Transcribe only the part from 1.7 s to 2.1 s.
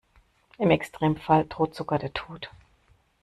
sogar